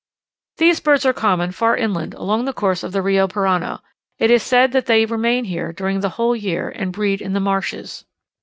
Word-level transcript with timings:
These 0.57 0.79
birds 0.79 1.05
are 1.05 1.13
common 1.13 1.51
far 1.51 1.77
inland 1.77 2.15
along 2.15 2.45
the 2.45 2.53
course 2.53 2.81
of 2.81 2.91
the 2.91 3.03
Rio 3.03 3.27
Parana; 3.27 3.83
it 4.17 4.31
is 4.31 4.41
said 4.41 4.71
that 4.71 4.87
they 4.87 5.05
remain 5.05 5.43
here 5.45 5.71
during 5.71 5.99
the 5.99 6.09
whole 6.17 6.35
year, 6.35 6.69
and 6.69 6.91
breed 6.91 7.21
in 7.21 7.33
the 7.33 7.39
marshes. 7.39 8.03